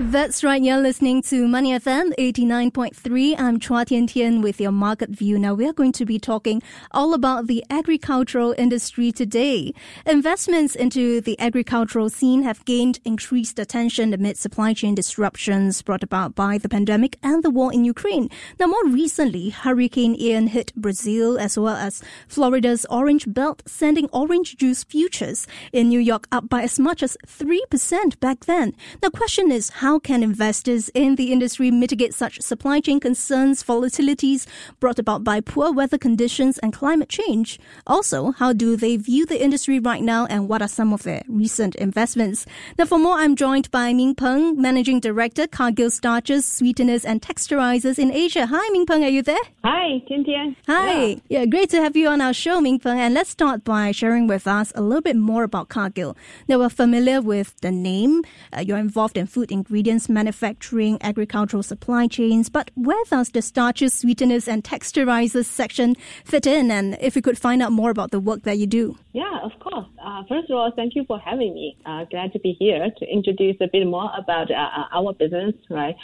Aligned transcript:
That's 0.00 0.42
right. 0.42 0.60
You're 0.60 0.80
listening 0.80 1.20
to 1.24 1.46
Money 1.46 1.72
FM 1.72 2.12
89.3. 2.18 3.38
I'm 3.38 3.60
Chua 3.60 3.84
Tian 3.84 4.06
Tian 4.06 4.40
with 4.40 4.58
your 4.58 4.72
market 4.72 5.10
view. 5.10 5.38
Now 5.38 5.52
we 5.52 5.68
are 5.68 5.72
going 5.74 5.92
to 5.92 6.06
be 6.06 6.18
talking 6.18 6.62
all 6.92 7.12
about 7.12 7.46
the 7.46 7.62
agricultural 7.68 8.54
industry 8.56 9.12
today. 9.12 9.74
Investments 10.06 10.74
into 10.74 11.20
the 11.20 11.38
agricultural 11.38 12.08
scene 12.08 12.42
have 12.42 12.64
gained 12.64 13.00
increased 13.04 13.58
attention 13.58 14.14
amid 14.14 14.38
supply 14.38 14.72
chain 14.72 14.94
disruptions 14.94 15.82
brought 15.82 16.02
about 16.02 16.34
by 16.34 16.56
the 16.56 16.70
pandemic 16.70 17.18
and 17.22 17.42
the 17.42 17.50
war 17.50 17.70
in 17.70 17.84
Ukraine. 17.84 18.30
Now 18.58 18.68
more 18.68 18.86
recently, 18.86 19.50
Hurricane 19.50 20.16
Ian 20.18 20.46
hit 20.46 20.74
Brazil 20.74 21.38
as 21.38 21.58
well 21.58 21.76
as 21.76 22.02
Florida's 22.28 22.86
orange 22.88 23.30
belt, 23.32 23.62
sending 23.66 24.08
orange 24.10 24.56
juice 24.56 24.84
futures 24.84 25.46
in 25.70 25.90
New 25.90 26.00
York 26.00 26.28
up 26.32 26.48
by 26.48 26.62
as 26.62 26.78
much 26.78 27.02
as 27.02 27.18
3% 27.26 28.18
back 28.20 28.46
then. 28.46 28.74
The 29.02 29.10
question 29.10 29.52
is, 29.52 29.81
how 29.82 29.98
can 29.98 30.22
investors 30.22 30.90
in 30.94 31.16
the 31.16 31.32
industry 31.32 31.68
mitigate 31.68 32.14
such 32.14 32.40
supply 32.40 32.78
chain 32.78 33.00
concerns, 33.00 33.64
volatilities 33.64 34.46
brought 34.78 35.00
about 35.00 35.24
by 35.24 35.40
poor 35.40 35.72
weather 35.72 35.98
conditions 35.98 36.56
and 36.58 36.72
climate 36.72 37.08
change? 37.08 37.58
Also, 37.84 38.30
how 38.30 38.52
do 38.52 38.76
they 38.76 38.96
view 38.96 39.26
the 39.26 39.42
industry 39.42 39.80
right 39.80 40.04
now 40.04 40.24
and 40.26 40.48
what 40.48 40.62
are 40.62 40.68
some 40.68 40.92
of 40.92 41.02
their 41.02 41.22
recent 41.26 41.74
investments? 41.74 42.46
Now, 42.78 42.84
for 42.84 42.96
more, 42.96 43.14
I'm 43.14 43.34
joined 43.34 43.72
by 43.72 43.92
Ming 43.92 44.14
Peng, 44.14 44.54
Managing 44.62 45.00
Director, 45.00 45.48
Cargill 45.48 45.90
Starches, 45.90 46.44
Sweeteners 46.44 47.04
and 47.04 47.20
Texturizers 47.20 47.98
in 47.98 48.12
Asia. 48.12 48.46
Hi, 48.46 48.68
Ming 48.70 48.86
Peng, 48.86 49.02
are 49.02 49.08
you 49.08 49.22
there? 49.22 49.44
Hi, 49.64 50.00
Tian 50.06 50.24
Tian. 50.24 50.54
Hi. 50.68 51.06
Yeah. 51.06 51.16
yeah, 51.28 51.46
great 51.46 51.70
to 51.70 51.78
have 51.78 51.96
you 51.96 52.06
on 52.06 52.20
our 52.20 52.32
show, 52.32 52.60
Ming 52.60 52.78
Peng. 52.78 53.00
And 53.00 53.14
let's 53.14 53.30
start 53.30 53.64
by 53.64 53.90
sharing 53.90 54.28
with 54.28 54.46
us 54.46 54.70
a 54.76 54.80
little 54.80 55.02
bit 55.02 55.16
more 55.16 55.42
about 55.42 55.70
Cargill. 55.70 56.16
Now, 56.46 56.60
we're 56.60 56.68
familiar 56.68 57.20
with 57.20 57.60
the 57.62 57.72
name. 57.72 58.22
Uh, 58.56 58.60
you're 58.60 58.78
involved 58.78 59.16
in 59.16 59.26
food 59.26 59.50
ingredients 59.50 59.71
ingredients 59.72 60.06
manufacturing, 60.06 60.98
agricultural 61.00 61.62
supply 61.62 62.06
chains. 62.06 62.50
But 62.50 62.70
where 62.74 63.02
does 63.08 63.30
the 63.30 63.40
starches, 63.40 63.94
sweeteners, 63.94 64.46
and 64.46 64.62
texturizers 64.62 65.46
section 65.46 65.94
fit 66.26 66.46
in? 66.46 66.70
And 66.70 66.98
if 67.00 67.14
we 67.14 67.22
could 67.22 67.38
find 67.38 67.62
out 67.62 67.72
more 67.72 67.88
about 67.88 68.10
the 68.10 68.20
work 68.20 68.42
that 68.42 68.58
you 68.58 68.66
do. 68.66 68.98
Yeah, 69.14 69.38
of 69.42 69.52
course. 69.60 69.86
Uh, 70.04 70.24
first 70.28 70.50
of 70.50 70.56
all, 70.56 70.70
thank 70.76 70.94
you 70.94 71.04
for 71.06 71.18
having 71.18 71.54
me. 71.54 71.78
Uh, 71.86 72.04
glad 72.10 72.34
to 72.34 72.38
be 72.40 72.54
here 72.58 72.86
to 72.98 73.06
introduce 73.06 73.56
a 73.62 73.68
bit 73.72 73.86
more 73.86 74.10
about 74.14 74.50
uh, 74.50 74.54
uh 74.54 74.98
our 74.98 75.14
business, 75.14 75.54
right? 75.70 75.96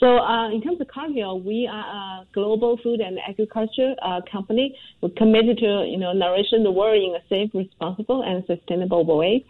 So, 0.00 0.18
uh, 0.18 0.50
in 0.50 0.60
terms 0.62 0.80
of 0.80 0.88
Cargill, 0.88 1.40
we 1.40 1.68
are 1.70 2.20
a 2.20 2.26
global 2.34 2.78
food 2.82 3.00
and 3.00 3.18
agriculture 3.26 3.94
uh, 4.02 4.20
company. 4.30 4.76
We're 5.00 5.16
committed 5.16 5.58
to, 5.58 5.86
you 5.88 5.96
know, 5.96 6.12
nourishing 6.12 6.62
the 6.64 6.70
world 6.70 7.02
in 7.02 7.14
a 7.16 7.22
safe, 7.28 7.50
responsible, 7.54 8.22
and 8.22 8.44
sustainable 8.46 9.06
way. 9.06 9.44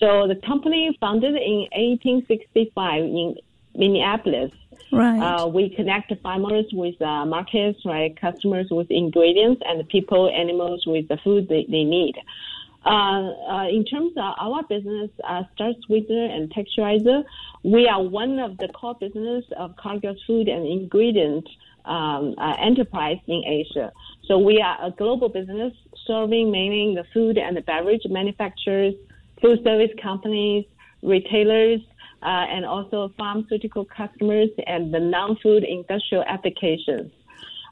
So, 0.00 0.26
the 0.26 0.34
company 0.44 0.96
founded 1.00 1.36
in 1.36 1.68
1865 1.70 3.04
in 3.04 3.21
Minneapolis. 3.74 4.52
Right. 4.94 5.46
we 5.46 5.70
connect 5.70 6.12
farmers 6.22 6.66
with 6.72 7.00
markets, 7.00 7.80
right? 7.86 8.14
Customers 8.20 8.68
with 8.70 8.90
ingredients, 8.90 9.62
and 9.64 9.88
people, 9.88 10.28
animals 10.28 10.84
with 10.86 11.08
the 11.08 11.16
food 11.18 11.48
they, 11.48 11.64
they 11.68 11.84
need. 11.84 12.14
Uh, 12.84 13.30
uh, 13.48 13.68
in 13.68 13.84
terms 13.84 14.12
of 14.16 14.34
our 14.38 14.62
business, 14.64 15.10
uh, 15.24 15.44
Star 15.54 15.72
Sweetener 15.86 16.24
and 16.24 16.52
Texturizer, 16.52 17.24
we 17.62 17.86
are 17.86 18.02
one 18.02 18.40
of 18.40 18.56
the 18.58 18.68
core 18.68 18.96
business 18.96 19.44
of 19.56 19.76
Cargill 19.76 20.16
Food 20.26 20.48
and 20.48 20.66
Ingredient 20.66 21.48
um, 21.84 22.34
uh, 22.38 22.56
enterprise 22.60 23.18
in 23.26 23.44
Asia. 23.46 23.92
So 24.24 24.38
we 24.38 24.60
are 24.60 24.84
a 24.84 24.90
global 24.90 25.28
business 25.28 25.72
serving 26.06 26.50
mainly 26.50 26.94
the 26.94 27.04
food 27.12 27.38
and 27.38 27.56
the 27.56 27.60
beverage 27.60 28.02
manufacturers, 28.08 28.94
food 29.40 29.62
service 29.62 29.90
companies, 30.02 30.64
retailers, 31.02 31.80
uh, 32.22 32.26
and 32.26 32.64
also 32.64 33.12
pharmaceutical 33.18 33.84
customers 33.84 34.48
and 34.66 34.92
the 34.92 35.00
non-food 35.00 35.64
industrial 35.64 36.24
applications. 36.24 37.10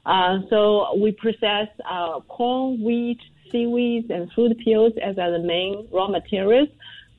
Uh, 0.05 0.39
so 0.49 0.97
we 0.97 1.11
process 1.11 1.67
uh, 1.89 2.19
corn, 2.21 2.81
wheat, 2.83 3.19
seaweeds 3.51 4.09
and 4.09 4.31
food 4.33 4.57
peels 4.63 4.93
as 5.03 5.17
are 5.17 5.31
the 5.31 5.45
main 5.45 5.87
raw 5.91 6.07
materials 6.07 6.69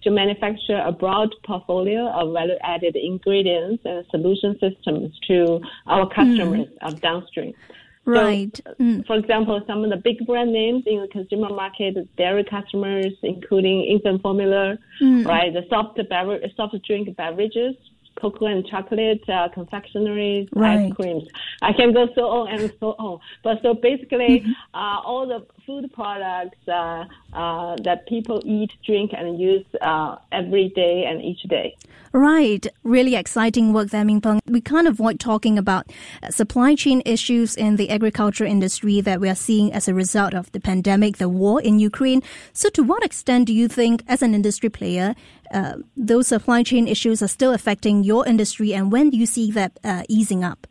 to 0.03 0.11
manufacture 0.11 0.83
a 0.85 0.91
broad 0.91 1.33
portfolio 1.45 2.09
of 2.09 2.33
value-added 2.33 2.97
ingredients 2.97 3.83
and 3.85 4.05
solution 4.11 4.59
systems 4.59 5.17
to 5.29 5.61
our 5.87 6.09
customers 6.09 6.67
mm. 6.67 6.89
of 6.89 7.01
downstream. 7.01 7.55
Right. 8.05 8.51
So, 8.65 8.75
mm. 8.81 9.07
For 9.07 9.17
example, 9.17 9.61
some 9.67 9.85
of 9.85 9.91
the 9.91 9.97
big 9.97 10.27
brand 10.27 10.53
names 10.53 10.85
in 10.87 11.01
the 11.01 11.09
consumer 11.09 11.49
market, 11.49 11.95
dairy 12.17 12.45
customers, 12.45 13.13
including 13.23 13.85
infant 13.85 14.23
formula, 14.23 14.77
mm. 15.01 15.25
right, 15.25 15.53
the 15.53 15.63
soft 15.69 16.01
beverage, 16.09 16.43
soft 16.57 16.75
drink 16.85 17.15
beverages, 17.17 17.77
cocoa 18.17 18.47
and 18.47 18.67
chocolate, 18.67 19.23
uh, 19.29 19.49
confectionaries, 19.55 20.49
right. 20.55 20.87
ice 20.87 20.93
creams. 20.95 21.25
I 21.63 21.73
can 21.73 21.93
go 21.93 22.09
so 22.15 22.23
on 22.29 22.49
and 22.49 22.73
so 22.81 22.91
on. 22.99 23.21
But 23.43 23.63
so 23.63 23.75
basically, 23.75 24.41
mm-hmm. 24.41 24.53
uh, 24.75 25.01
all 25.01 25.27
the 25.27 25.47
food 25.67 25.93
products 25.93 26.59
uh, 26.69 27.05
uh, 27.33 27.77
that 27.85 28.07
people 28.09 28.43
eat, 28.45 28.73
drink, 28.85 29.13
and 29.17 29.41
use 29.41 29.65
uh, 29.81 30.17
every 30.33 30.69
day 30.71 31.05
and 31.07 31.23
each 31.23 31.43
day. 31.45 31.77
Right. 32.13 32.67
Really 32.85 33.15
exciting 33.17 33.73
work 33.73 33.89
there, 33.89 34.05
Mingpeng. 34.05 34.41
We 34.47 34.61
can't 34.61 34.87
avoid 34.87 35.19
talking 35.19 35.57
about 35.57 35.91
supply 36.29 36.75
chain 36.75 37.03
issues 37.07 37.57
in 37.57 37.77
the 37.77 37.89
agriculture 37.89 38.45
industry 38.45 39.01
that 39.01 39.19
we 39.19 39.31
are 39.31 39.35
seeing 39.35 39.73
as 39.73 39.89
a 39.89 39.95
result 39.95 40.35
of 40.35 40.53
the 40.53 40.61
pandemic, 40.61 41.17
the 41.17 41.31
war 41.31 41.63
in 41.63 41.79
Ukraine. 41.79 42.23
So 42.53 42.69
to 42.71 42.83
what 42.83 43.03
extent 43.03 43.47
do 43.47 43.55
you 43.55 43.67
think, 43.67 44.05
as 44.09 44.21
an 44.21 44.35
industry 44.35 44.69
player, 44.69 45.15
uh, 45.53 45.77
those 45.97 46.29
supply 46.29 46.63
chain 46.63 46.89
issues 46.89 47.23
are 47.23 47.29
still 47.29 47.53
affecting 47.53 48.05
your 48.05 48.27
industry 48.27 48.75
and 48.75 48.91
when 48.91 49.11
do 49.11 49.17
you 49.17 49.27
see 49.27 49.51
that 49.53 49.79
uh, 49.85 50.03
easing 50.09 50.43
up? 50.45 50.67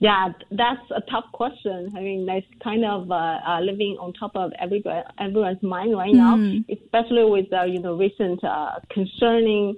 Yeah, 0.00 0.32
that's 0.50 0.90
a 0.90 1.00
tough 1.10 1.24
question. 1.32 1.92
I 1.96 2.00
mean, 2.00 2.26
that's 2.26 2.44
kind 2.62 2.84
of 2.84 3.10
uh, 3.10 3.14
uh, 3.14 3.60
living 3.60 3.96
on 3.98 4.12
top 4.12 4.32
of 4.34 4.52
everybody, 4.60 5.00
everyone's 5.18 5.62
mind 5.62 5.96
right 5.96 6.12
now, 6.12 6.36
mm. 6.36 6.64
especially 6.68 7.24
with 7.24 7.50
uh, 7.52 7.62
you 7.64 7.80
know 7.80 7.96
recent 7.96 8.42
uh, 8.44 8.80
concerning 8.90 9.76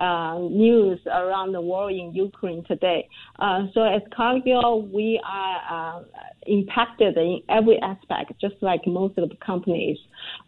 uh, 0.00 0.38
news 0.38 0.98
around 1.06 1.52
the 1.52 1.60
war 1.60 1.90
in 1.90 2.14
Ukraine 2.14 2.64
today. 2.64 3.08
Uh, 3.38 3.66
so 3.74 3.82
as 3.82 4.02
Cargill, 4.14 4.86
we 4.86 5.20
are 5.24 5.98
uh, 5.98 6.04
impacted 6.46 7.16
in 7.16 7.42
every 7.48 7.78
aspect, 7.80 8.32
just 8.40 8.54
like 8.60 8.86
most 8.86 9.18
of 9.18 9.28
the 9.28 9.36
companies. 9.44 9.98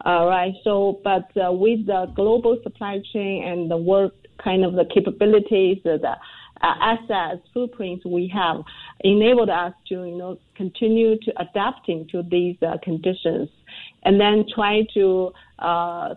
Right. 0.05 0.53
So, 0.63 0.99
but 1.03 1.29
uh, 1.37 1.51
with 1.51 1.85
the 1.85 2.11
global 2.15 2.57
supply 2.63 2.99
chain 3.11 3.43
and 3.45 3.69
the 3.69 3.77
work 3.77 4.13
kind 4.43 4.65
of 4.65 4.73
the 4.73 4.85
capabilities, 4.93 5.77
the 5.83 6.15
uh, 6.61 6.75
assets, 6.79 7.41
footprints 7.53 8.05
we 8.05 8.31
have 8.33 8.57
enabled 9.01 9.49
us 9.49 9.73
to, 9.89 9.95
you 10.05 10.17
know, 10.17 10.37
continue 10.55 11.17
to 11.19 11.31
adapting 11.41 12.07
to 12.11 12.23
these 12.23 12.55
uh, 12.61 12.77
conditions 12.83 13.49
and 14.03 14.19
then 14.19 14.45
try 14.53 14.81
to 14.93 15.31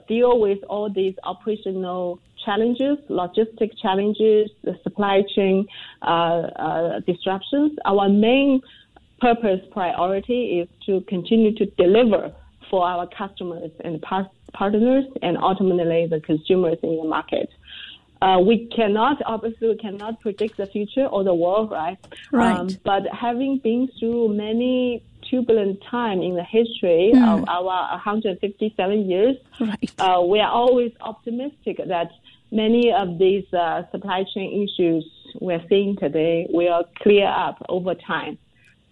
deal 0.08 0.40
with 0.40 0.58
all 0.68 0.90
these 0.92 1.14
operational 1.24 2.18
challenges, 2.44 2.98
logistic 3.08 3.70
challenges, 3.80 4.50
the 4.62 4.78
supply 4.82 5.22
chain 5.34 5.66
uh, 6.02 6.06
uh, 6.06 7.00
disruptions. 7.00 7.72
Our 7.84 8.08
main 8.08 8.62
purpose 9.20 9.60
priority 9.72 10.60
is 10.60 10.68
to 10.86 11.00
continue 11.02 11.54
to 11.56 11.66
deliver 11.66 12.32
for 12.70 12.86
our 12.86 13.06
customers 13.06 13.70
and 13.84 14.00
par- 14.02 14.30
partners 14.52 15.04
and 15.22 15.36
ultimately 15.38 16.06
the 16.06 16.20
consumers 16.20 16.78
in 16.82 16.96
the 16.96 17.04
market. 17.04 17.48
Uh, 18.22 18.38
we 18.40 18.66
cannot, 18.74 19.20
obviously, 19.26 19.68
we 19.68 19.76
cannot 19.76 20.18
predict 20.20 20.56
the 20.56 20.66
future 20.66 21.06
or 21.06 21.24
the 21.24 21.34
world, 21.34 21.70
right? 21.70 21.98
Right. 22.32 22.56
Um, 22.56 22.68
but 22.82 23.02
having 23.12 23.58
been 23.58 23.88
through 23.98 24.28
many 24.34 25.02
turbulent 25.30 25.82
time 25.90 26.22
in 26.22 26.34
the 26.34 26.44
history 26.44 27.12
mm. 27.14 27.22
of 27.22 27.46
our 27.48 27.90
157 27.92 29.10
years, 29.10 29.36
right. 29.60 29.92
uh, 29.98 30.22
we 30.22 30.40
are 30.40 30.50
always 30.50 30.92
optimistic 31.00 31.80
that 31.86 32.10
many 32.54 32.92
of 32.92 33.18
these 33.18 33.44
uh, 33.52 33.82
supply 33.90 34.24
chain 34.32 34.66
issues 34.66 35.04
we're 35.40 35.62
seeing 35.68 35.96
today 35.96 36.46
will 36.50 36.84
clear 37.02 37.26
up 37.26 37.56
over 37.68 37.94
time. 37.94 38.38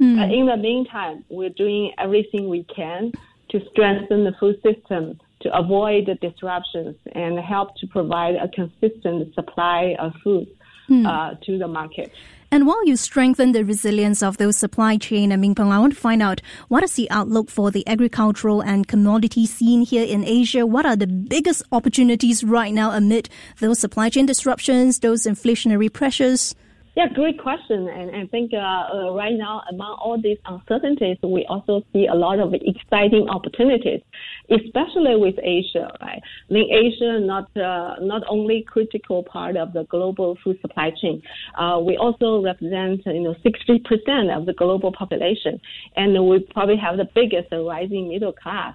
Mm. 0.01 0.37
in 0.37 0.47
the 0.47 0.57
meantime, 0.57 1.25
we're 1.29 1.51
doing 1.51 1.93
everything 1.97 2.49
we 2.49 2.65
can 2.65 3.13
to 3.51 3.61
strengthen 3.71 4.25
the 4.25 4.33
food 4.41 4.57
system 4.63 5.21
to 5.43 5.57
avoid 5.57 6.07
the 6.07 6.15
disruptions 6.15 6.97
and 7.15 7.39
help 7.39 7.77
to 7.77 7.87
provide 7.87 8.35
a 8.35 8.49
consistent 8.49 9.33
supply 9.35 9.95
of 10.01 10.13
food 10.25 10.49
mm. 10.89 11.07
uh, 11.07 11.37
to 11.45 11.59
the 11.59 11.69
market. 11.69 12.13
And 12.53 12.67
while 12.67 12.87
you 12.87 12.97
strengthen 12.97 13.53
the 13.53 13.65
resilience 13.65 14.23
of 14.23 14.37
those 14.37 14.59
supply 14.59 14.99
chain, 14.99 15.33
and 15.33 15.43
Mingpeng, 15.43 15.73
I 15.73 15.79
want 15.79 15.95
to 15.95 15.99
find 15.99 16.23
out 16.23 16.43
what 16.69 16.83
is 16.83 16.93
the 16.93 17.11
outlook 17.11 17.49
for 17.49 17.71
the 17.71 17.87
agricultural 17.89 18.61
and 18.61 18.87
commodity 18.87 19.47
scene 19.47 19.81
here 19.81 20.05
in 20.05 20.23
Asia? 20.23 20.67
What 20.67 20.85
are 20.85 20.95
the 20.95 21.07
biggest 21.07 21.63
opportunities 21.73 22.45
right 22.45 22.75
now 22.75 22.91
amid 22.91 23.31
those 23.59 23.79
supply 23.79 24.11
chain 24.11 24.27
disruptions, 24.27 24.99
those 24.99 25.23
inflationary 25.23 25.91
pressures? 25.91 26.55
Yeah, 26.95 27.07
great 27.15 27.39
question. 27.39 27.89
And 27.89 28.15
I 28.15 28.27
think 28.27 28.53
uh, 28.53 28.59
uh, 28.59 29.15
right 29.15 29.33
now, 29.33 29.63
among 29.71 29.97
all 29.99 30.21
these 30.21 30.37
uncertainties, 30.45 31.17
we 31.23 31.47
also 31.49 31.83
see 31.91 32.07
a 32.07 32.15
lot 32.15 32.39
of 32.39 32.53
exciting 32.53 33.31
opportunities, 33.31 34.03
especially 34.51 35.17
with 35.17 35.37
Asia. 35.43 35.89
Right, 36.03 36.21
I 36.21 36.53
think 36.53 36.71
Asia 36.71 37.19
not 37.19 37.49
uh, 37.57 37.95
not 38.03 38.23
only 38.29 38.63
critical 38.69 39.23
part 39.23 39.57
of 39.57 39.73
the 39.73 39.85
global 39.85 40.37
food 40.45 40.59
supply 40.61 40.91
chain, 41.01 41.23
uh, 41.59 41.81
we 41.83 41.97
also 41.97 42.43
represent 42.43 43.01
you 43.07 43.23
know 43.23 43.35
60% 43.43 44.37
of 44.37 44.45
the 44.45 44.53
global 44.53 44.93
population, 44.93 45.59
and 45.97 46.13
we 46.29 46.41
probably 46.53 46.77
have 46.77 46.99
the 46.99 47.09
biggest 47.15 47.49
rising 47.53 48.11
middle 48.11 48.35
class. 48.35 48.75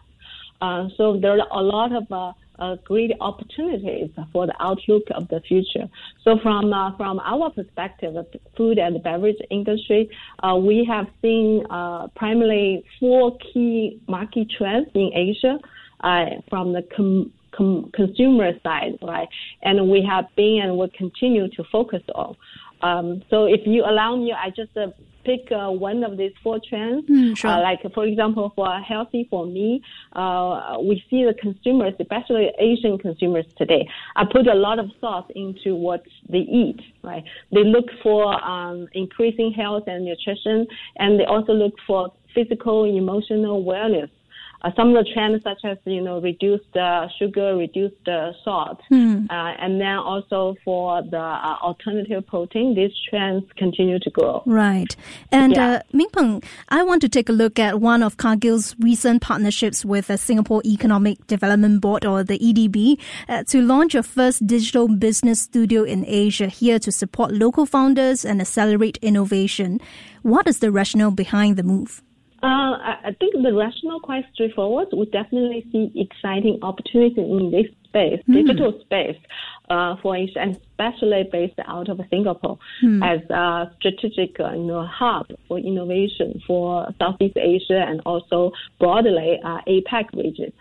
Uh, 0.60 0.88
so 0.98 1.20
there 1.22 1.34
are 1.34 1.60
a 1.60 1.62
lot 1.62 1.92
of 1.94 2.36
uh, 2.60 2.76
great 2.86 3.12
opportunities 3.20 4.10
for 4.32 4.48
the 4.48 4.56
outlook 4.60 5.04
of 5.16 5.28
the 5.30 5.42
future. 5.42 5.88
So 6.24 6.40
from 6.42 6.74
uh, 6.74 6.96
from 6.98 7.20
our 7.20 7.50
perspective, 7.52 8.14
the 8.14 8.26
food 8.56 8.78
and 8.78 9.02
beverage 9.04 9.38
industry, 9.50 10.10
uh, 10.44 10.56
we 10.56 10.86
have 10.86 11.08
seen 11.22 11.66
uh, 11.70 12.08
primarily 12.16 12.84
four 13.00 13.38
key 13.38 14.00
market 14.08 14.48
trends 14.58 14.90
in 14.94 15.12
Asia 15.14 15.60
uh, 16.02 16.26
from 16.50 16.74
the 16.74 16.84
com- 16.96 17.32
com- 17.52 17.90
consumer 17.94 18.52
side, 18.64 18.98
right? 19.02 19.28
And 19.62 19.90
we 19.90 20.06
have 20.10 20.26
been 20.36 20.62
and 20.64 20.78
will 20.78 20.92
continue 20.98 21.48
to 21.50 21.64
focus 21.72 22.04
on. 22.16 22.36
Um, 22.82 23.24
so 23.30 23.46
if 23.46 23.62
you 23.66 23.84
allow 23.84 24.16
me, 24.16 24.34
I 24.34 24.50
just 24.50 24.76
uh, 24.78 24.88
pick 25.28 25.52
uh, 25.52 25.70
one 25.70 26.04
of 26.04 26.18
these 26.18 26.32
four 26.42 26.60
trends. 26.68 27.06
Mm, 27.10 27.38
sure. 27.38 27.52
uh, 27.52 27.62
like 27.62 27.80
for 27.94 28.06
example, 28.06 28.54
for 28.56 28.80
healthy 28.80 29.28
for 29.30 29.46
me, 29.46 29.82
uh, 30.14 30.78
we 30.82 31.04
see 31.10 31.26
the 31.26 31.34
consumers, 31.40 31.94
especially 32.00 32.50
Asian 32.60 32.98
consumers 32.98 33.46
today, 33.58 33.88
I 34.16 34.24
put 34.32 34.48
a 34.48 34.54
lot 34.54 34.80
of 34.80 34.88
thought 35.02 35.30
into 35.36 35.76
what 35.76 36.04
they 36.30 36.46
eat. 36.64 36.80
Right? 37.04 37.24
They 37.52 37.64
look 37.64 37.86
for 38.02 38.34
um, 38.44 38.88
increasing 38.94 39.52
health 39.52 39.84
and 39.88 40.06
nutrition, 40.06 40.66
and 40.98 41.20
they 41.20 41.26
also 41.26 41.54
look 41.54 41.74
for 41.86 42.14
physical, 42.34 42.86
emotional 42.86 43.64
wellness 43.64 44.10
uh, 44.62 44.72
some 44.76 44.96
of 44.96 45.06
the 45.06 45.12
trends 45.14 45.44
such 45.44 45.60
as 45.64 45.78
you 45.86 46.02
know 46.02 46.20
reduced 46.20 46.76
uh, 46.76 47.08
sugar, 47.20 47.56
reduced 47.56 48.08
uh, 48.08 48.32
salt, 48.44 48.82
mm. 48.92 49.26
and 49.30 49.80
then 49.80 49.98
also 49.98 50.56
for 50.64 51.02
the 51.04 51.18
uh, 51.18 51.58
alternative 51.62 52.26
protein, 52.26 52.76
these 52.76 52.92
trends 53.10 53.44
continue 53.56 54.00
to 54.00 54.10
grow. 54.10 54.42
Right, 54.46 54.96
and 55.32 55.54
yeah. 55.54 55.82
Mingpeng, 55.94 56.44
I 56.70 56.84
want 56.84 57.02
to 57.02 57.10
take 57.10 57.30
a 57.30 57.34
look 57.34 57.60
at 57.60 57.80
one 57.80 58.02
of 58.02 58.18
Cargill's 58.18 58.76
recent 58.80 59.22
partnerships 59.22 59.86
with 59.86 60.08
the 60.08 60.18
Singapore 60.18 60.62
Economic 60.66 61.26
Development 61.28 61.80
Board 61.80 62.06
or 62.06 62.24
the 62.24 62.40
EDB 62.40 63.00
to 63.48 63.62
launch 63.62 63.96
a 63.96 64.04
first 64.04 64.46
digital 64.48 64.88
business 64.88 65.42
studio 65.42 65.84
in 65.84 66.04
Asia 66.08 66.48
here 66.48 66.80
to 66.80 66.92
support 66.92 67.32
local 67.32 67.66
founders 67.66 68.26
and 68.26 68.42
accelerate 68.42 68.98
innovation. 69.02 69.80
What 70.24 70.48
is 70.48 70.60
the 70.60 70.72
rationale 70.72 71.12
behind 71.12 71.58
the 71.58 71.64
move? 71.64 72.02
Uh, 72.48 72.78
I 73.04 73.16
think 73.20 73.34
the 73.34 73.54
rationale 73.54 74.00
quite 74.00 74.24
straightforward. 74.34 74.88
We 74.96 75.06
definitely 75.08 75.66
see 75.70 75.92
exciting 76.00 76.60
opportunities 76.62 77.18
in 77.18 77.52
this 77.52 77.66
space, 77.84 78.22
mm. 78.26 78.36
digital 78.36 78.80
space, 78.86 79.18
uh, 79.70 79.98
for 80.02 80.16
Asia, 80.16 80.40
and 80.40 80.56
especially 80.56 81.28
based 81.30 81.60
out 81.68 81.90
of 81.90 82.00
Singapore 82.10 82.58
mm. 82.82 83.04
as 83.04 83.20
a 83.30 83.70
strategic, 83.78 84.40
uh, 84.40 84.54
you 84.54 84.64
know, 84.64 84.88
hub 84.90 85.28
for 85.50 85.60
innovation 85.60 86.42
for 86.48 86.88
Southeast 86.98 87.36
Asia 87.36 87.84
and 87.86 88.00
also 88.06 88.54
broadly 88.80 89.42
uh, 89.44 89.60
APAC 89.68 90.14
region. 90.14 90.54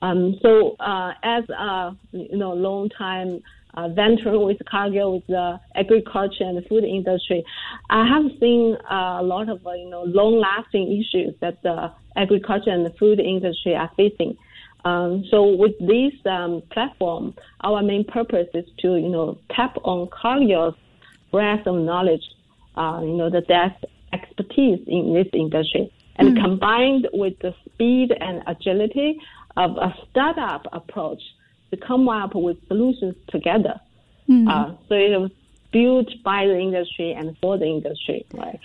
Um, 0.00 0.38
so, 0.40 0.76
uh, 0.80 1.12
as 1.22 1.44
a 1.50 1.94
you 2.12 2.38
know 2.38 2.54
long 2.54 2.88
time 2.88 3.42
uh, 3.76 3.88
venturing 3.88 4.44
with 4.44 4.58
Cargill 4.68 5.14
with 5.14 5.26
the 5.26 5.60
agriculture 5.74 6.44
and 6.44 6.56
the 6.56 6.62
food 6.62 6.84
industry, 6.84 7.44
I 7.90 8.06
have 8.06 8.24
seen 8.40 8.76
uh, 8.90 9.18
a 9.20 9.22
lot 9.22 9.48
of 9.48 9.66
uh, 9.66 9.72
you 9.72 9.88
know 9.88 10.02
long-lasting 10.04 10.92
issues 11.00 11.34
that 11.40 11.62
the 11.62 11.92
agriculture 12.16 12.70
and 12.70 12.86
the 12.86 12.94
food 12.98 13.20
industry 13.20 13.74
are 13.74 13.90
facing. 13.96 14.36
Um, 14.84 15.24
so 15.30 15.44
with 15.44 15.78
this 15.80 16.14
um, 16.26 16.62
platform, 16.70 17.34
our 17.60 17.82
main 17.82 18.04
purpose 18.04 18.48
is 18.54 18.66
to 18.78 18.96
you 18.96 19.08
know 19.08 19.38
tap 19.50 19.76
on 19.84 20.08
Cargill's 20.08 20.74
breadth 21.30 21.66
of 21.66 21.76
knowledge, 21.76 22.22
uh, 22.76 23.00
you 23.02 23.16
know 23.16 23.28
the 23.28 23.42
depth 23.42 23.84
expertise 24.12 24.80
in 24.86 25.12
this 25.12 25.28
industry, 25.32 25.92
and 26.16 26.36
mm. 26.36 26.42
combined 26.42 27.08
with 27.12 27.34
the 27.40 27.54
speed 27.66 28.12
and 28.20 28.42
agility 28.46 29.18
of 29.56 29.72
a 29.76 29.94
startup 30.10 30.66
approach 30.72 31.20
to 31.76 31.86
come 31.86 32.08
up 32.08 32.34
with 32.34 32.56
solutions 32.68 33.14
together. 33.28 33.80
Mm-hmm. 34.28 34.48
Uh, 34.48 34.72
so 34.88 34.94
it 34.94 35.20
was 35.20 35.30
built 35.72 36.08
by 36.24 36.46
the 36.46 36.58
industry 36.58 37.12
and 37.12 37.36
for 37.38 37.58
the 37.58 37.66
industry, 37.66 38.24
right? 38.32 38.58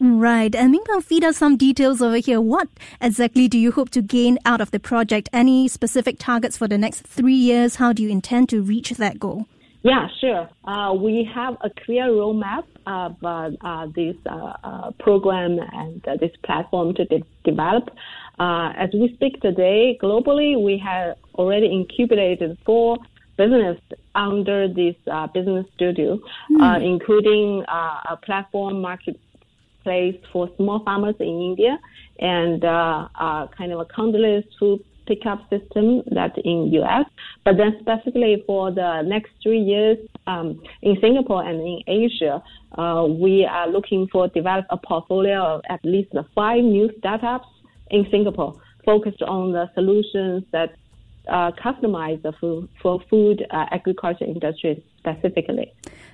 Right. 0.00 0.54
And 0.54 0.74
Mingpeng, 0.74 1.02
feed 1.02 1.24
us 1.24 1.36
some 1.36 1.56
details 1.56 2.02
over 2.02 2.16
here. 2.16 2.40
What 2.40 2.68
exactly 3.00 3.48
do 3.48 3.58
you 3.58 3.72
hope 3.72 3.90
to 3.90 4.02
gain 4.02 4.38
out 4.44 4.60
of 4.60 4.70
the 4.70 4.80
project? 4.80 5.28
Any 5.32 5.68
specific 5.68 6.16
targets 6.18 6.56
for 6.56 6.66
the 6.66 6.78
next 6.78 7.06
three 7.06 7.34
years? 7.34 7.76
How 7.76 7.92
do 7.92 8.02
you 8.02 8.08
intend 8.08 8.48
to 8.50 8.62
reach 8.62 8.90
that 8.90 9.18
goal? 9.18 9.46
Yeah, 9.84 10.08
sure. 10.18 10.48
Uh, 10.64 10.94
we 10.94 11.28
have 11.34 11.58
a 11.60 11.68
clear 11.84 12.06
roadmap 12.06 12.64
of 12.86 13.16
uh, 13.22 13.50
uh, 13.60 13.86
this 13.94 14.16
uh, 14.24 14.54
uh, 14.64 14.90
program 14.98 15.58
and 15.60 16.02
uh, 16.08 16.16
this 16.18 16.30
platform 16.42 16.94
to 16.94 17.04
de- 17.04 17.22
develop. 17.44 17.90
as 18.38 18.88
we 18.94 19.12
speak 19.14 19.42
today, 19.42 19.98
globally, 20.02 20.58
we 20.58 20.78
have 20.78 21.18
already 21.34 21.66
incubated 21.66 22.56
four 22.64 22.96
business 23.36 23.78
under 24.14 24.68
this 24.68 24.96
business 25.34 25.66
studio, 25.74 26.18
mm. 26.50 26.82
including 26.82 27.62
a 27.68 28.16
platform 28.24 28.80
marketplace 28.80 30.18
for 30.32 30.48
small 30.56 30.82
farmers 30.82 31.16
in 31.20 31.26
India 31.50 31.78
and 32.20 32.62
kind 32.62 33.70
of 33.70 33.80
a 33.80 33.84
contactless 33.84 34.44
food 34.58 34.82
pickup 35.06 35.40
system 35.50 36.02
that 36.12 36.36
in 36.44 36.72
US, 36.72 37.06
but 37.44 37.56
then 37.56 37.76
specifically 37.80 38.42
for 38.46 38.70
the 38.70 39.02
next 39.02 39.30
three 39.42 39.60
years 39.60 39.98
um, 40.26 40.60
in 40.82 40.96
Singapore 41.00 41.44
and 41.44 41.60
in 41.60 41.80
Asia, 41.86 42.42
uh, 42.78 43.06
we 43.08 43.44
are 43.44 43.68
looking 43.68 44.08
for 44.10 44.28
develop 44.28 44.66
a 44.70 44.76
portfolio 44.76 45.40
of 45.42 45.62
at 45.68 45.80
least 45.84 46.10
five 46.34 46.62
new 46.62 46.90
startups 46.98 47.48
in 47.90 48.06
Singapore 48.10 48.60
focused 48.84 49.22
on 49.22 49.52
the 49.52 49.70
solutions 49.74 50.44
that 50.52 50.74
uh, 51.28 51.52
customize 51.52 52.22
for, 52.38 52.68
for 52.80 53.00
food 53.08 53.46
uh, 53.50 53.66
agriculture 53.70 54.24
industry 54.24 54.82
specifically. 54.98 55.72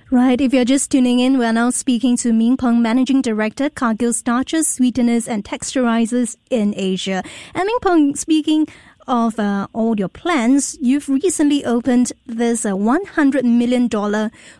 Right. 0.09 0.41
If 0.41 0.53
you're 0.53 0.65
just 0.65 0.91
tuning 0.91 1.19
in, 1.19 1.37
we're 1.37 1.53
now 1.53 1.69
speaking 1.69 2.17
to 2.17 2.33
Mingpeng, 2.33 2.81
Managing 2.81 3.21
Director, 3.21 3.69
Cargill 3.69 4.11
Starches, 4.11 4.67
Sweeteners 4.67 5.27
and 5.27 5.45
Texturizers 5.45 6.35
in 6.49 6.73
Asia. 6.75 7.23
And 7.53 7.69
Mingpeng, 7.69 8.17
speaking 8.17 8.67
of 9.07 9.39
uh, 9.39 9.67
all 9.73 9.97
your 9.97 10.09
plans, 10.09 10.77
you've 10.81 11.07
recently 11.07 11.63
opened 11.65 12.11
this 12.25 12.65
uh, 12.65 12.73
$100 12.73 13.43
million 13.43 13.89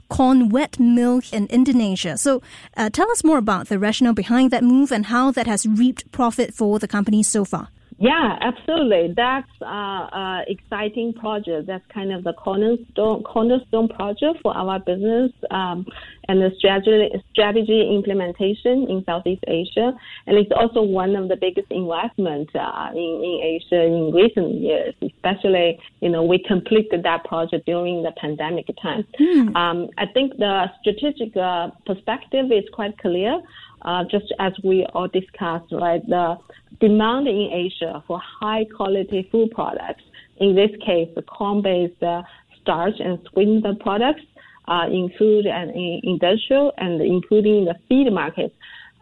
corn 0.10 0.50
wet 0.50 0.80
mill 0.80 1.22
in 1.32 1.48
Indonesia. 1.48 2.18
So 2.18 2.42
uh, 2.78 2.90
tell 2.90 3.12
us 3.12 3.24
more 3.24 3.38
about 3.38 3.68
the 3.68 3.78
rationale 3.78 4.14
behind 4.14 4.52
that 4.52 4.64
move 4.64 4.92
and 4.92 5.08
how 5.08 5.32
that 5.32 5.48
has 5.48 5.68
reaped 5.68 6.12
profit 6.12 6.54
for 6.54 6.80
the 6.80 6.88
company 6.88 7.24
so 7.24 7.46
far. 7.46 7.70
Yeah, 8.02 8.36
absolutely. 8.42 9.14
That's 9.16 9.48
uh, 9.62 9.66
uh, 9.66 10.42
exciting 10.48 11.14
project. 11.14 11.68
That's 11.68 11.86
kind 11.94 12.12
of 12.12 12.24
the 12.24 12.34
cornerstone 12.34 13.22
cornerstone 13.22 13.90
project 13.90 14.40
for 14.42 14.58
our 14.58 14.80
business 14.80 15.32
um, 15.52 15.86
and 16.28 16.42
the 16.42 16.50
strategy 16.58 17.10
strategy 17.32 17.94
implementation 17.96 18.90
in 18.90 19.04
Southeast 19.06 19.44
Asia. 19.48 19.94
And 20.26 20.36
it's 20.36 20.50
also 20.52 20.82
one 20.82 21.16
of 21.16 21.30
the 21.30 21.36
biggest 21.36 21.68
investment 21.70 22.50
uh, 22.56 22.90
in 22.96 23.22
in 23.22 23.40
Asia 23.44 23.84
in 23.84 24.12
recent 24.12 24.56
years. 24.56 24.96
Especially, 25.04 25.80
you 26.00 26.10
know, 26.10 26.24
we 26.24 26.44
completed 26.48 27.04
that 27.04 27.24
project 27.26 27.68
during 27.68 28.02
the 28.02 28.14
pandemic 28.20 28.66
time. 28.82 29.06
Mm. 29.20 29.56
Um, 29.56 29.90
I 30.00 30.08
think 30.08 30.38
the 30.38 30.72
strategic 30.80 31.38
uh, 31.38 31.70
perspective 31.86 32.52
is 32.52 32.64
quite 32.74 32.98
clear. 32.98 33.40
Uh, 33.84 34.04
just 34.10 34.32
as 34.40 34.54
we 34.64 34.86
all 34.94 35.08
discussed, 35.08 35.72
right, 35.72 36.06
the 36.08 36.38
demand 36.80 37.28
in 37.28 37.50
Asia 37.52 38.04
for 38.08 38.22
high 38.24 38.66
quality 38.76 39.28
food 39.32 39.50
products, 39.52 40.04
in 40.38 40.56
this 40.56 40.72
case, 40.86 41.10
the 41.16 41.22
corn-based 41.24 42.02
uh, 42.04 42.22
starch 42.62 42.94
and 43.00 43.20
sweetener 43.32 43.74
products 43.80 44.22
uh, 44.68 44.86
in 44.88 45.12
food 45.18 45.46
and 45.46 45.72
in 45.72 46.00
industrial 46.04 46.72
and 46.78 47.02
including 47.02 47.66
the 47.66 47.76
feed 47.90 48.12
markets 48.12 48.54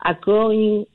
are 0.03 0.17
growing 0.21 0.86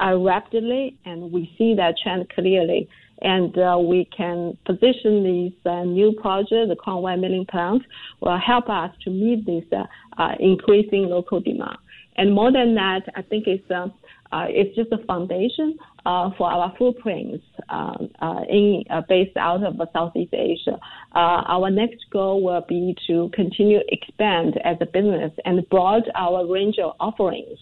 uh, 0.00 0.16
rapidly, 0.16 0.96
and 1.04 1.32
we 1.32 1.52
see 1.58 1.74
that 1.74 1.94
trend 2.02 2.28
clearly. 2.30 2.88
And 3.22 3.56
uh, 3.56 3.78
we 3.80 4.08
can 4.14 4.58
position 4.66 5.24
these 5.24 5.52
uh, 5.64 5.84
new 5.84 6.12
projects, 6.20 6.68
the 6.68 6.76
corn 6.76 7.02
wet 7.02 7.18
milling 7.18 7.46
plants, 7.46 7.86
will 8.20 8.38
help 8.38 8.68
us 8.68 8.90
to 9.04 9.10
meet 9.10 9.46
this 9.46 9.64
uh, 9.72 10.32
increasing 10.38 11.04
local 11.08 11.40
demand. 11.40 11.78
And 12.16 12.34
more 12.34 12.52
than 12.52 12.74
that, 12.74 13.02
I 13.14 13.22
think 13.22 13.46
it's 13.46 13.70
uh, 13.70 13.88
uh, 14.32 14.46
it's 14.48 14.74
just 14.74 14.90
a 14.92 15.04
foundation 15.06 15.78
uh, 16.04 16.30
for 16.36 16.50
our 16.50 16.74
footprints 16.78 17.44
um, 17.68 18.10
uh, 18.20 18.40
in 18.48 18.84
uh, 18.90 19.02
based 19.08 19.36
out 19.36 19.62
of 19.62 19.76
Southeast 19.92 20.34
Asia. 20.34 20.78
Uh, 21.14 21.42
our 21.48 21.70
next 21.70 22.04
goal 22.12 22.42
will 22.42 22.64
be 22.68 22.96
to 23.06 23.30
continue 23.34 23.80
expand 23.88 24.58
as 24.64 24.76
a 24.80 24.86
business 24.86 25.32
and 25.44 25.68
broaden 25.68 26.10
our 26.14 26.46
range 26.50 26.76
of 26.82 26.94
offerings, 27.00 27.58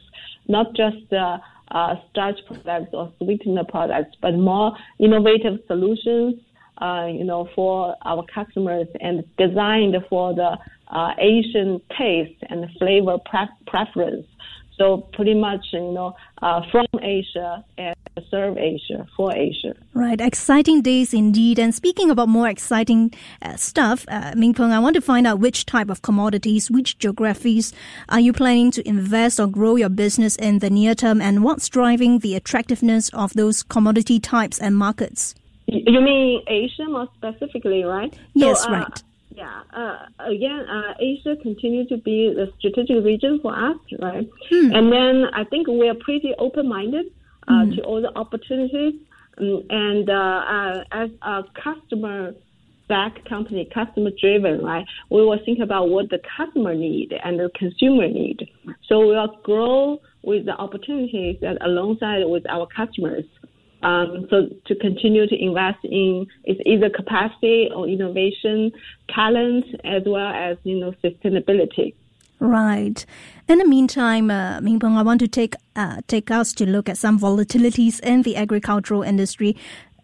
not 0.48 0.74
just 0.74 1.12
uh, 1.12 1.38
starch 2.10 2.38
products 2.46 2.90
or 2.92 3.12
sweetener 3.18 3.64
products, 3.64 4.16
but 4.22 4.34
more 4.34 4.72
innovative 4.98 5.58
solutions. 5.66 6.34
you 6.80 7.24
know, 7.24 7.48
for 7.54 7.94
our 8.04 8.24
customers 8.34 8.88
and 9.00 9.24
designed 9.36 9.94
for 10.08 10.34
the 10.34 10.56
Asian 11.18 11.80
taste 11.96 12.42
and 12.48 12.70
flavor 12.78 13.18
pre- 13.24 13.48
preference. 13.66 14.26
So 14.76 14.98
pretty 15.12 15.34
much, 15.34 15.66
you 15.72 15.92
know, 15.92 16.16
uh, 16.42 16.62
from 16.72 16.86
Asia 17.00 17.64
and 17.78 17.94
serve 18.28 18.58
Asia 18.58 19.06
for 19.16 19.32
Asia. 19.34 19.74
Right, 19.92 20.20
exciting 20.20 20.82
days 20.82 21.14
indeed. 21.14 21.60
And 21.60 21.72
speaking 21.72 22.10
about 22.10 22.28
more 22.28 22.48
exciting 22.48 23.12
uh, 23.40 23.54
stuff, 23.54 24.04
uh, 24.08 24.32
Mingpeng, 24.32 24.72
I 24.72 24.80
want 24.80 24.94
to 24.96 25.00
find 25.00 25.26
out 25.26 25.38
which 25.38 25.66
type 25.66 25.90
of 25.90 26.02
commodities, 26.02 26.70
which 26.70 26.98
geographies 26.98 27.72
are 28.08 28.20
you 28.20 28.32
planning 28.32 28.72
to 28.72 28.86
invest 28.88 29.38
or 29.38 29.46
grow 29.46 29.76
your 29.76 29.88
business 29.88 30.34
in 30.36 30.58
the 30.58 30.70
near 30.70 30.94
term, 30.96 31.20
and 31.20 31.44
what's 31.44 31.68
driving 31.68 32.18
the 32.18 32.34
attractiveness 32.34 33.10
of 33.10 33.32
those 33.34 33.62
commodity 33.62 34.18
types 34.18 34.60
and 34.60 34.76
markets? 34.76 35.36
You 35.66 36.00
mean 36.00 36.42
Asia 36.48 36.84
more 36.88 37.08
specifically, 37.16 37.84
right? 37.84 38.12
Yes, 38.34 38.62
so, 38.62 38.70
uh, 38.70 38.72
right. 38.72 39.02
Yeah. 39.34 39.62
Uh, 39.72 39.98
again, 40.20 40.60
uh, 40.68 40.94
Asia 41.00 41.34
continues 41.42 41.88
to 41.88 41.96
be 41.96 42.32
the 42.34 42.52
strategic 42.58 43.04
region 43.04 43.40
for 43.42 43.52
us, 43.52 43.76
right? 44.00 44.28
Hmm. 44.48 44.74
And 44.74 44.92
then 44.92 45.24
I 45.32 45.44
think 45.44 45.66
we 45.66 45.88
are 45.88 45.94
pretty 45.94 46.32
open-minded 46.38 47.06
uh, 47.48 47.64
hmm. 47.64 47.70
to 47.72 47.82
all 47.82 48.00
the 48.00 48.16
opportunities. 48.16 48.94
Um, 49.38 49.64
and 49.68 50.08
uh, 50.08 50.12
uh, 50.12 50.84
as 50.92 51.10
a 51.22 51.42
customer 51.60 52.34
back 52.88 53.24
company, 53.28 53.68
customer 53.74 54.10
driven, 54.20 54.62
right? 54.62 54.86
We 55.10 55.24
will 55.24 55.40
think 55.44 55.58
about 55.58 55.88
what 55.88 56.10
the 56.10 56.20
customer 56.36 56.74
need 56.74 57.12
and 57.24 57.40
the 57.40 57.50
consumer 57.56 58.06
need. 58.06 58.48
So 58.88 59.00
we 59.00 59.06
will 59.16 59.38
grow 59.42 60.00
with 60.22 60.46
the 60.46 60.52
opportunities 60.52 61.38
that 61.40 61.58
alongside 61.64 62.24
with 62.24 62.48
our 62.48 62.66
customers. 62.66 63.24
Um, 63.84 64.26
so 64.30 64.48
to 64.66 64.74
continue 64.76 65.26
to 65.26 65.36
invest 65.36 65.84
in 65.84 66.26
is 66.44 66.56
either 66.64 66.88
capacity 66.88 67.68
or 67.74 67.86
innovation, 67.86 68.72
talent, 69.14 69.66
as 69.84 70.02
well 70.06 70.32
as 70.32 70.56
you 70.64 70.80
know 70.80 70.92
sustainability. 71.04 71.94
Right. 72.40 73.04
In 73.46 73.58
the 73.58 73.66
meantime, 73.66 74.30
uh, 74.30 74.60
Mingpeng, 74.60 74.96
I 74.96 75.02
want 75.02 75.20
to 75.20 75.28
take 75.28 75.54
uh, 75.76 76.00
take 76.08 76.30
us 76.30 76.54
to 76.54 76.66
look 76.66 76.88
at 76.88 76.96
some 76.96 77.18
volatilities 77.18 78.00
in 78.00 78.22
the 78.22 78.36
agricultural 78.36 79.02
industry. 79.02 79.54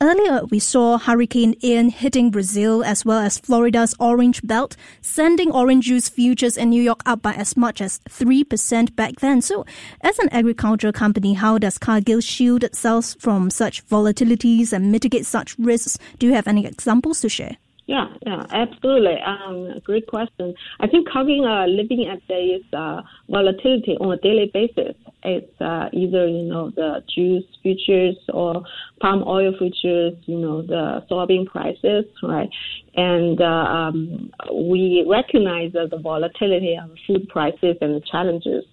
Earlier, 0.03 0.47
we 0.47 0.61
saw 0.61 0.97
Hurricane 0.97 1.55
Ian 1.63 1.91
hitting 1.91 2.31
Brazil 2.31 2.83
as 2.83 3.05
well 3.05 3.19
as 3.19 3.37
Florida's 3.37 3.95
orange 4.01 4.41
belt, 4.43 4.75
sending 5.03 5.53
orange 5.53 5.89
juice 5.89 6.09
futures 6.09 6.57
in 6.57 6.71
New 6.71 6.83
York 6.83 7.03
up 7.05 7.21
by 7.21 7.35
as 7.35 7.55
much 7.55 7.83
as 7.83 8.01
3% 8.09 8.97
back 8.97 9.21
then. 9.21 9.43
So, 9.43 9.67
as 10.01 10.19
an 10.19 10.31
agriculture 10.31 10.91
company, 10.91 11.35
how 11.35 11.59
does 11.59 11.77
Cargill 11.77 12.23
shield 12.23 12.65
itself 12.65 13.15
from 13.19 13.51
such 13.51 13.87
volatilities 13.89 14.73
and 14.73 14.91
mitigate 14.91 15.27
such 15.27 15.59
risks? 15.59 15.99
Do 16.19 16.27
you 16.27 16.33
have 16.33 16.49
any 16.49 16.65
examples 16.65 17.21
to 17.21 17.29
share? 17.29 17.59
Yeah, 17.91 18.07
yeah, 18.25 18.47
absolutely. 18.53 19.17
Um, 19.27 19.81
great 19.83 20.07
question. 20.07 20.55
I 20.79 20.87
think 20.87 21.09
Cargill 21.09 21.45
uh, 21.45 21.67
living 21.67 22.07
at 22.07 22.21
this 22.29 22.63
uh, 22.73 23.03
volatility 23.29 23.97
on 23.99 24.13
a 24.13 24.17
daily 24.19 24.49
basis. 24.55 24.95
It's 25.25 25.61
uh, 25.61 25.89
either 25.93 26.29
you 26.29 26.45
know 26.45 26.71
the 26.71 27.03
juice 27.13 27.43
futures 27.65 28.15
or 28.33 28.63
palm 29.01 29.25
oil 29.27 29.53
futures, 29.59 30.15
you 30.27 30.39
know 30.39 30.63
the 30.63 31.05
soybean 31.11 31.47
prices, 31.47 32.05
right? 32.23 32.49
And 32.95 33.41
uh, 33.41 33.45
um, 33.45 34.31
we 34.55 35.05
recognize 35.11 35.73
the 35.73 35.99
volatility 36.01 36.77
of 36.81 36.91
food 37.09 37.29
prices 37.29 37.77
and 37.81 37.97
the 37.97 38.03
challenges, 38.09 38.65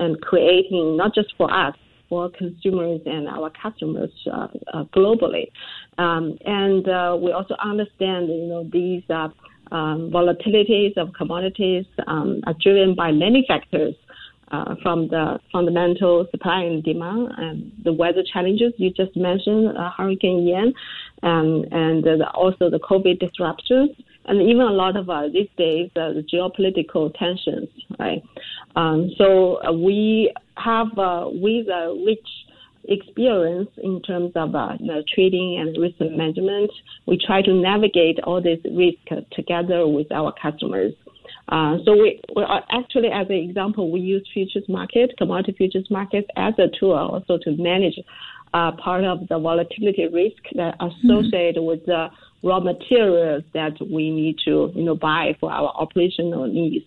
and 0.00 0.18
creating 0.22 0.96
not 0.96 1.14
just 1.14 1.34
for 1.36 1.52
us 1.52 1.74
for 2.08 2.30
consumers 2.30 3.00
and 3.06 3.28
our 3.28 3.50
customers 3.50 4.10
uh, 4.32 4.48
uh, 4.72 4.84
globally. 4.96 5.50
Um, 5.98 6.38
and 6.44 6.88
uh, 6.88 7.16
we 7.20 7.32
also 7.32 7.54
understand, 7.62 8.28
you 8.28 8.46
know, 8.46 8.68
these 8.72 9.02
uh, 9.10 9.28
um, 9.72 10.10
volatilities 10.10 10.96
of 10.96 11.12
commodities 11.14 11.86
um, 12.06 12.40
are 12.46 12.54
driven 12.62 12.94
by 12.94 13.12
many 13.12 13.44
factors. 13.46 13.94
Uh, 14.52 14.74
from 14.82 15.08
the 15.08 15.40
fundamental 15.50 16.28
supply 16.30 16.60
and 16.62 16.84
demand 16.84 17.28
and 17.38 17.72
the 17.82 17.92
weather 17.92 18.22
challenges 18.30 18.72
you 18.76 18.90
just 18.90 19.16
mentioned, 19.16 19.76
uh, 19.76 19.90
Hurricane 19.96 20.46
Ian, 20.46 20.72
um, 21.22 21.64
and 21.72 22.06
uh, 22.06 22.30
also 22.34 22.68
the 22.70 22.78
COVID 22.78 23.18
disruptions, 23.18 23.90
and 24.26 24.42
even 24.42 24.60
a 24.60 24.70
lot 24.70 24.96
of 24.96 25.08
uh, 25.08 25.28
these 25.32 25.48
days 25.56 25.90
uh, 25.96 26.12
the 26.12 26.22
geopolitical 26.32 27.12
tensions, 27.18 27.68
right? 27.98 28.22
Um, 28.76 29.10
so 29.16 29.64
uh, 29.66 29.72
we 29.72 30.32
have 30.56 30.98
uh, 30.98 31.26
with 31.30 31.68
a 31.68 32.02
rich 32.06 32.26
experience 32.88 33.70
in 33.82 34.00
terms 34.02 34.32
of 34.34 34.54
uh, 34.54 34.76
trading 35.14 35.58
and 35.58 35.76
risk 35.80 35.96
management. 36.00 36.70
We 37.06 37.18
try 37.24 37.42
to 37.42 37.52
navigate 37.52 38.18
all 38.24 38.42
this 38.42 38.58
risk 38.64 39.26
together 39.32 39.86
with 39.86 40.12
our 40.12 40.34
customers. 40.40 40.92
Uh, 41.48 41.76
so 41.84 41.92
we, 41.92 42.20
we 42.34 42.42
are 42.42 42.64
actually, 42.70 43.08
as 43.08 43.26
an 43.28 43.36
example, 43.36 43.90
we 43.90 44.00
use 44.00 44.26
futures 44.32 44.64
market, 44.68 45.12
commodity 45.18 45.54
futures 45.56 45.86
market 45.90 46.26
as 46.36 46.54
a 46.58 46.68
tool 46.78 46.92
also 46.94 47.38
to 47.42 47.56
manage 47.56 47.94
uh, 48.54 48.72
part 48.72 49.04
of 49.04 49.26
the 49.28 49.38
volatility 49.38 50.08
risk 50.12 50.42
that 50.54 50.74
associated 50.80 51.56
mm-hmm. 51.56 51.66
with 51.66 51.84
the 51.86 52.08
raw 52.42 52.60
materials 52.60 53.42
that 53.52 53.72
we 53.80 54.10
need 54.10 54.36
to, 54.44 54.70
you 54.74 54.84
know, 54.84 54.94
buy 54.94 55.36
for 55.40 55.50
our 55.50 55.68
operational 55.76 56.46
needs. 56.46 56.84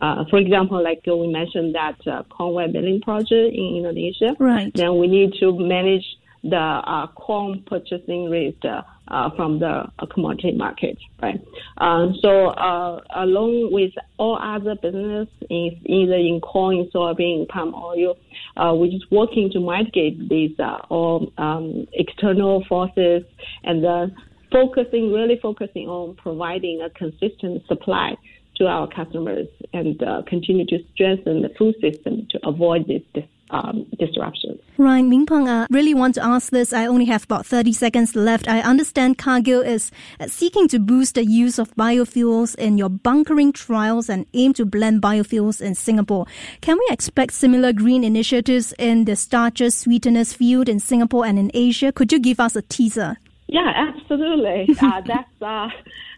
Uh, 0.00 0.24
for 0.28 0.38
example, 0.38 0.82
like 0.82 1.02
we 1.06 1.26
mentioned 1.26 1.74
that 1.74 1.96
uh, 2.06 2.22
corn 2.24 2.54
wet 2.54 2.72
milling 2.72 3.00
project 3.00 3.32
in 3.32 3.76
Indonesia. 3.76 4.36
Right. 4.38 4.72
Then 4.74 4.98
we 4.98 5.06
need 5.06 5.34
to 5.40 5.58
manage 5.58 6.04
the 6.42 6.56
uh, 6.56 7.06
corn 7.08 7.64
purchasing 7.66 8.30
rate 8.30 8.58
uh, 8.64 8.82
uh, 9.08 9.30
from 9.36 9.58
the 9.58 9.66
uh, 9.98 10.06
commodity 10.12 10.52
market, 10.52 10.98
right? 11.22 11.40
Um, 11.78 12.14
so 12.20 12.48
uh, 12.48 13.00
along 13.16 13.70
with 13.72 13.92
all 14.18 14.38
other 14.40 14.74
business, 14.76 15.28
in, 15.50 15.80
either 15.86 16.14
in 16.14 16.40
corn, 16.40 16.88
soybean, 16.94 17.48
palm 17.48 17.74
oil, 17.74 18.16
uh, 18.56 18.72
we're 18.74 18.90
just 18.90 19.10
working 19.10 19.50
to 19.52 19.60
mitigate 19.60 20.28
these 20.28 20.56
all 20.88 21.32
um, 21.38 21.86
external 21.92 22.64
forces 22.68 23.22
and 23.64 24.12
focusing, 24.52 25.12
really 25.12 25.38
focusing 25.42 25.88
on 25.88 26.14
providing 26.16 26.80
a 26.82 26.90
consistent 26.90 27.66
supply 27.66 28.16
to 28.56 28.66
our 28.66 28.88
customers 28.88 29.48
and 29.72 30.02
uh, 30.02 30.22
continue 30.26 30.66
to 30.66 30.78
strengthen 30.92 31.42
the 31.42 31.50
food 31.58 31.74
system 31.80 32.26
to 32.30 32.38
avoid 32.46 32.86
this, 32.86 33.02
this 33.14 33.24
um, 33.50 33.86
disruptions. 33.98 34.60
Right, 34.76 35.04
Mingpeng, 35.04 35.48
I 35.48 35.66
really 35.70 35.94
want 35.94 36.14
to 36.16 36.24
ask 36.24 36.50
this. 36.50 36.72
I 36.72 36.86
only 36.86 37.04
have 37.06 37.24
about 37.24 37.46
30 37.46 37.72
seconds 37.72 38.16
left. 38.16 38.48
I 38.48 38.60
understand 38.60 39.18
Cargill 39.18 39.60
is 39.60 39.90
uh, 40.18 40.26
seeking 40.26 40.68
to 40.68 40.78
boost 40.78 41.14
the 41.14 41.24
use 41.24 41.58
of 41.58 41.74
biofuels 41.76 42.54
in 42.56 42.78
your 42.78 42.88
bunkering 42.88 43.52
trials 43.52 44.08
and 44.08 44.26
aim 44.34 44.52
to 44.54 44.64
blend 44.66 45.00
biofuels 45.02 45.60
in 45.60 45.74
Singapore. 45.74 46.26
Can 46.60 46.76
we 46.76 46.86
expect 46.90 47.34
similar 47.34 47.72
green 47.72 48.04
initiatives 48.04 48.74
in 48.78 49.04
the 49.04 49.16
starches 49.16 49.76
sweeteners 49.76 50.32
field 50.32 50.68
in 50.68 50.80
Singapore 50.80 51.24
and 51.24 51.38
in 51.38 51.50
Asia? 51.54 51.92
Could 51.92 52.12
you 52.12 52.18
give 52.18 52.40
us 52.40 52.56
a 52.56 52.62
teaser? 52.62 53.16
Yeah, 53.48 53.72
absolutely. 53.74 54.74
uh, 54.82 55.00
that's 55.06 55.42
uh, 55.42 55.68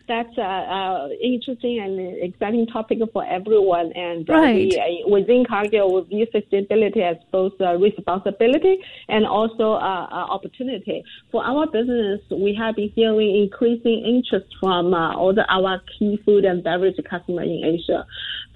that's 0.09 0.37
a, 0.39 0.41
a 0.41 1.11
interesting 1.23 1.79
and 1.81 2.23
exciting 2.23 2.67
topic 2.67 2.99
for 3.13 3.25
everyone. 3.25 3.93
And 3.93 4.29
uh, 4.29 4.33
right. 4.33 4.55
we, 4.55 5.05
uh, 5.05 5.09
within 5.09 5.45
Cargill, 5.47 5.95
we 5.95 6.09
view 6.09 6.27
sustainability 6.35 7.03
as 7.03 7.17
both 7.31 7.53
a 7.61 7.79
responsibility 7.79 8.79
and 9.09 9.27
also 9.27 9.75
an 9.75 10.09
opportunity. 10.37 11.05
For 11.31 11.45
our 11.45 11.67
business, 11.67 12.21
we 12.31 12.55
have 12.59 12.77
been 12.77 12.91
hearing 12.95 13.37
increasing 13.37 14.05
interest 14.05 14.53
from 14.59 14.95
uh, 14.95 15.15
all 15.15 15.35
the, 15.35 15.45
our 15.53 15.81
key 15.99 16.19
food 16.25 16.45
and 16.45 16.65
beverage 16.65 16.97
customers 17.09 17.47
in 17.47 17.63
Asia. 17.65 18.07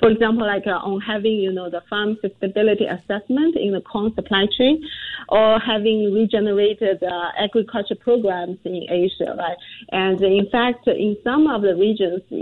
For 0.02 0.10
example, 0.10 0.44
like 0.44 0.66
uh, 0.66 0.82
on 0.82 1.00
having, 1.00 1.36
you 1.36 1.52
know, 1.52 1.70
the 1.70 1.80
farm 1.88 2.16
sustainability 2.24 2.90
assessment 2.90 3.54
in 3.54 3.70
the 3.70 3.80
corn 3.80 4.12
supply 4.16 4.46
chain 4.58 4.82
or 5.28 5.60
having 5.60 6.12
regenerated 6.12 7.00
uh, 7.04 7.28
agriculture 7.38 7.94
programs 7.94 8.58
in 8.64 8.82
Asia, 8.90 9.36
right? 9.38 9.56
And 9.92 10.20
in 10.20 10.48
fact, 10.50 10.88
in 10.88 11.16
some 11.22 11.46
of 11.46 11.62
the 11.62 11.76
regions 11.76 12.22
in, 12.32 12.36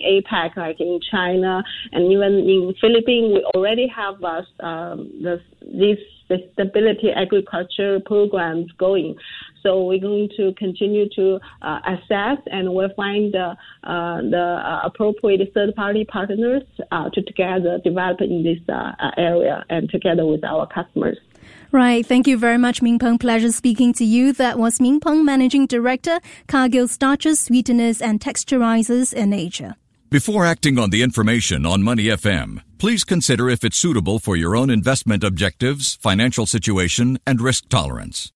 in 0.00 0.22
APAC, 0.24 0.56
like 0.56 0.80
in 0.80 0.98
China 1.10 1.62
and 1.92 2.10
even 2.10 2.38
in 2.48 2.74
Philippines, 2.80 3.34
we 3.34 3.44
already 3.54 3.86
have 3.88 4.24
uh, 4.24 4.64
um, 4.64 5.12
the, 5.20 5.42
these 5.60 5.98
sustainability 6.30 7.14
agriculture 7.14 8.00
programs 8.06 8.72
going. 8.78 9.14
So 9.64 9.84
we're 9.84 10.00
going 10.00 10.28
to 10.36 10.52
continue 10.58 11.08
to 11.16 11.40
uh, 11.62 11.80
assess 11.86 12.38
and 12.46 12.72
we'll 12.72 12.94
find 12.94 13.34
uh, 13.34 13.54
the 13.82 14.80
appropriate 14.84 15.40
third 15.54 15.74
party 15.74 16.04
partners 16.04 16.62
to 16.90 17.22
together 17.22 17.78
develop 17.82 18.20
in 18.20 18.42
this 18.42 18.58
area 19.16 19.64
and 19.70 19.88
together 19.90 20.26
with 20.26 20.44
our 20.44 20.66
customers. 20.66 21.18
Right. 21.72 22.06
Thank 22.06 22.28
you 22.28 22.38
very 22.38 22.58
much, 22.58 22.82
Ming 22.82 23.00
Peng. 23.00 23.18
Pleasure 23.18 23.50
speaking 23.50 23.92
to 23.94 24.04
you. 24.04 24.32
That 24.32 24.58
was 24.58 24.80
Ming 24.80 25.00
Peng, 25.00 25.24
Managing 25.24 25.66
Director, 25.66 26.20
Cargill 26.46 26.86
Starches, 26.86 27.40
Sweeteners 27.40 28.00
and 28.00 28.20
Texturizers 28.20 29.12
in 29.12 29.32
Asia. 29.32 29.76
Before 30.08 30.46
acting 30.46 30.78
on 30.78 30.90
the 30.90 31.02
information 31.02 31.66
on 31.66 31.82
Money 31.82 32.04
FM, 32.04 32.62
please 32.78 33.02
consider 33.02 33.50
if 33.50 33.64
it's 33.64 33.76
suitable 33.76 34.20
for 34.20 34.36
your 34.36 34.54
own 34.54 34.70
investment 34.70 35.24
objectives, 35.24 35.96
financial 35.96 36.46
situation, 36.46 37.18
and 37.26 37.40
risk 37.40 37.68
tolerance. 37.68 38.30